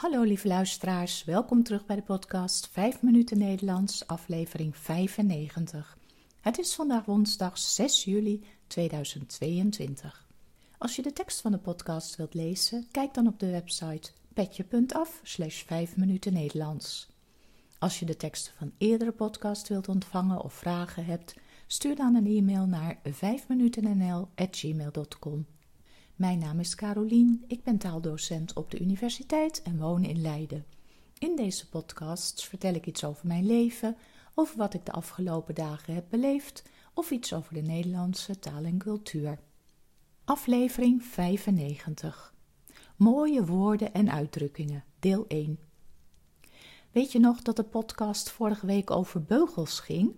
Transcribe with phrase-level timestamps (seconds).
[0.00, 5.98] Hallo lieve luisteraars, welkom terug bij de podcast 5 minuten Nederlands, aflevering 95.
[6.40, 10.26] Het is vandaag woensdag 6 juli 2022.
[10.78, 15.20] Als je de tekst van de podcast wilt lezen, kijk dan op de website petje.af
[15.22, 17.08] slash 5 minuten Nederlands.
[17.78, 21.34] Als je de teksten van eerdere podcast wilt ontvangen of vragen hebt,
[21.66, 25.46] stuur dan een e-mail naar 5minutennl.gmail.com.
[26.20, 30.66] Mijn naam is Carolien, ik ben taaldocent op de universiteit en woon in Leiden.
[31.18, 33.96] In deze podcasts vertel ik iets over mijn leven,
[34.34, 36.62] over wat ik de afgelopen dagen heb beleefd
[36.94, 39.38] of iets over de Nederlandse taal en cultuur.
[40.24, 42.34] Aflevering 95
[42.96, 45.58] Mooie woorden en uitdrukkingen, deel 1.
[46.90, 50.16] Weet je nog dat de podcast vorige week over beugels ging?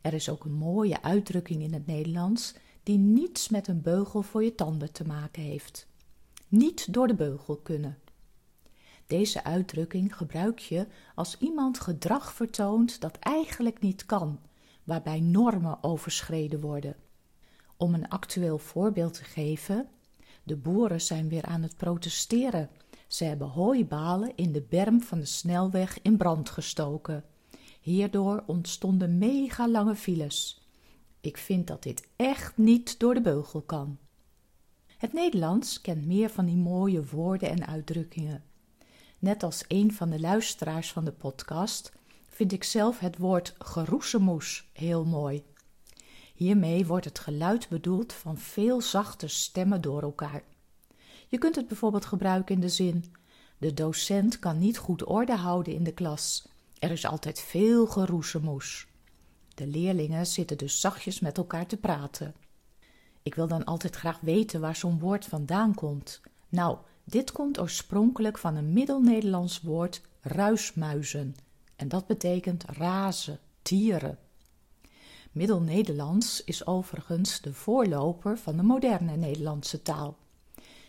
[0.00, 2.54] Er is ook een mooie uitdrukking in het Nederlands
[2.86, 5.86] die niets met een beugel voor je tanden te maken heeft.
[6.48, 7.98] Niet door de beugel kunnen.
[9.06, 14.40] Deze uitdrukking gebruik je als iemand gedrag vertoont dat eigenlijk niet kan,
[14.84, 16.96] waarbij normen overschreden worden.
[17.76, 19.88] Om een actueel voorbeeld te geven,
[20.42, 22.70] de boeren zijn weer aan het protesteren.
[23.06, 27.24] Ze hebben hooibalen in de berm van de snelweg in brand gestoken.
[27.80, 30.65] Hierdoor ontstonden mega lange files.
[31.26, 33.98] Ik vind dat dit echt niet door de beugel kan.
[34.96, 38.44] Het Nederlands kent meer van die mooie woorden en uitdrukkingen.
[39.18, 41.92] Net als een van de luisteraars van de podcast
[42.26, 45.44] vind ik zelf het woord geroezemoes heel mooi.
[46.34, 50.42] Hiermee wordt het geluid bedoeld van veel zachte stemmen door elkaar.
[51.28, 53.04] Je kunt het bijvoorbeeld gebruiken in de zin:
[53.58, 56.48] De docent kan niet goed orde houden in de klas.
[56.78, 58.86] Er is altijd veel geroezemoes.
[59.56, 62.34] De leerlingen zitten dus zachtjes met elkaar te praten.
[63.22, 66.20] Ik wil dan altijd graag weten waar zo'n woord vandaan komt.
[66.48, 71.36] Nou, dit komt oorspronkelijk van een Middel-Nederlands woord ruismuizen.
[71.76, 74.18] En dat betekent razen, tieren.
[75.32, 80.16] Middel-Nederlands is overigens de voorloper van de moderne Nederlandse taal.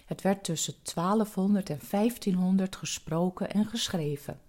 [0.06, 4.40] Het werd tussen 1200 en 1500 gesproken en geschreven.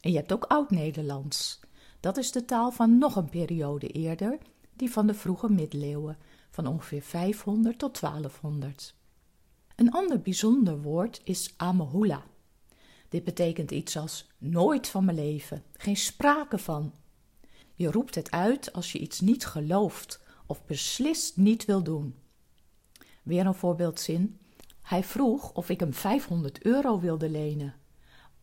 [0.00, 1.60] En je hebt ook Oud-Nederlands.
[2.00, 4.38] Dat is de taal van nog een periode eerder,
[4.76, 6.18] die van de vroege middeleeuwen,
[6.50, 8.94] van ongeveer 500 tot 1200.
[9.76, 12.22] Een ander bijzonder woord is amahula.
[13.08, 16.92] Dit betekent iets als nooit van mijn leven, geen sprake van.
[17.74, 22.14] Je roept het uit als je iets niet gelooft of beslist niet wil doen.
[23.22, 24.38] Weer een voorbeeldzin.
[24.82, 27.74] Hij vroeg of ik hem 500 euro wilde lenen.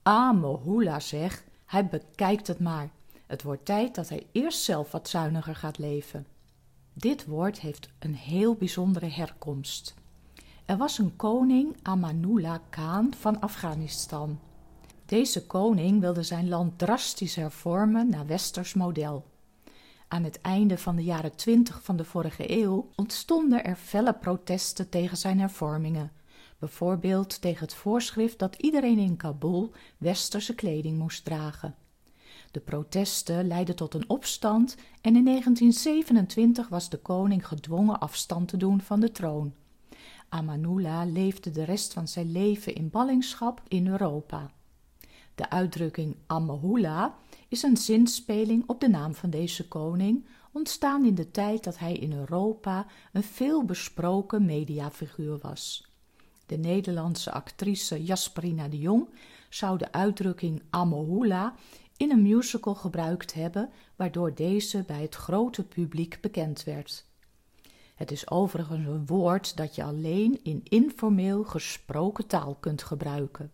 [0.02, 2.92] Amahula zeg, hij bekijkt het maar.
[3.28, 6.28] Het wordt tijd dat hij eerst zelf wat zuiniger gaat leven.
[6.94, 9.96] Dit woord heeft een heel bijzondere herkomst.
[10.66, 14.40] Er was een koning, Amanullah Khan van Afghanistan.
[15.06, 19.26] Deze koning wilde zijn land drastisch hervormen naar westers model.
[20.08, 24.90] Aan het einde van de jaren twintig van de vorige eeuw ontstonden er felle protesten
[24.90, 26.12] tegen zijn hervormingen,
[26.60, 31.76] bijvoorbeeld tegen het voorschrift dat iedereen in Kabul westerse kleding moest dragen.
[32.52, 38.58] De protesten leidden tot een opstand en in 1927 was de koning gedwongen afstand te
[38.58, 39.54] doen van de troon.
[40.30, 44.52] Amanullah leefde de rest van zijn leven in ballingschap in Europa.
[45.36, 47.16] De uitdrukking Amahula
[47.48, 51.94] is een zinspeling op de naam van deze koning, ontstaan in de tijd dat hij
[51.94, 55.92] in Europa een veel besproken mediafiguur was.
[56.46, 59.10] De Nederlandse actrice Jasperina de Jong
[59.50, 61.56] zou de uitdrukking Amahula
[61.98, 67.06] in een musical gebruikt hebben, waardoor deze bij het grote publiek bekend werd.
[67.96, 73.52] Het is overigens een woord dat je alleen in informeel gesproken taal kunt gebruiken.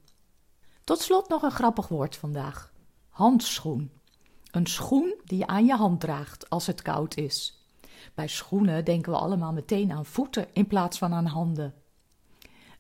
[0.84, 2.74] Tot slot nog een grappig woord vandaag:
[3.10, 3.92] handschoen.
[4.52, 7.66] Een schoen die je aan je hand draagt als het koud is.
[8.14, 11.74] Bij schoenen denken we allemaal meteen aan voeten in plaats van aan handen.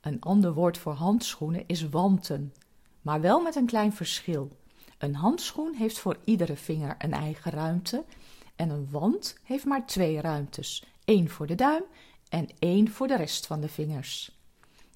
[0.01, 2.54] Een ander woord voor handschoenen is wanten,
[3.01, 4.57] maar wel met een klein verschil.
[4.98, 8.04] Een handschoen heeft voor iedere vinger een eigen ruimte
[8.56, 11.84] en een wand heeft maar twee ruimtes, één voor de duim
[12.30, 14.38] en één voor de rest van de vingers.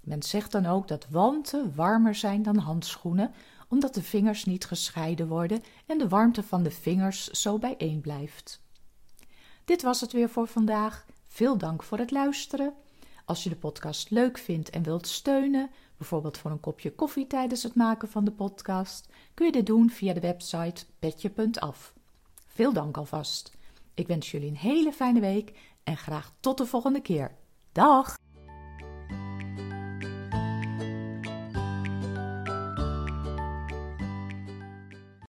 [0.03, 3.33] Men zegt dan ook dat wanten warmer zijn dan handschoenen,
[3.67, 8.61] omdat de vingers niet gescheiden worden en de warmte van de vingers zo bijeen blijft.
[9.65, 11.05] Dit was het weer voor vandaag.
[11.27, 12.73] Veel dank voor het luisteren.
[13.25, 17.63] Als je de podcast leuk vindt en wilt steunen, bijvoorbeeld voor een kopje koffie tijdens
[17.63, 21.93] het maken van de podcast, kun je dit doen via de website petje.af.
[22.47, 23.51] Veel dank alvast.
[23.93, 27.35] Ik wens jullie een hele fijne week en graag tot de volgende keer.
[27.71, 28.17] Dag!